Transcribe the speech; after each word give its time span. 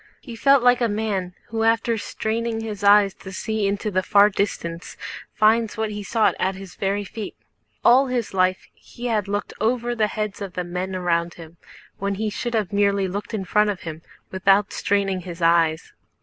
He 0.19 0.35
felt 0.35 0.63
like 0.63 0.81
a 0.81 0.87
man 0.89 1.35
who 1.49 1.61
after 1.61 1.95
straining 1.95 2.61
his 2.61 2.83
eyes 2.83 3.13
to 3.13 3.31
see 3.31 3.67
into 3.67 3.91
the 3.91 4.01
far 4.01 4.31
distance 4.31 4.97
finds 5.31 5.77
what 5.77 5.91
he 5.91 6.01
sought 6.01 6.33
at 6.39 6.55
his 6.55 6.73
very 6.73 7.03
feet. 7.03 7.35
All 7.85 8.07
his 8.07 8.33
life 8.33 8.67
he 8.73 9.05
had 9.05 9.27
looked 9.27 9.53
over 9.61 9.93
the 9.93 10.07
heads 10.07 10.41
of 10.41 10.53
the 10.53 10.63
men 10.63 10.95
around 10.95 11.35
him, 11.35 11.57
when 11.99 12.15
he 12.15 12.31
should 12.31 12.55
have 12.55 12.73
merely 12.73 13.07
looked 13.07 13.35
in 13.35 13.45
front 13.45 13.69
of 13.69 13.81
him 13.81 14.01
without 14.31 14.73
straining 14.73 15.19
his 15.21 15.39
eyes. 15.39 15.93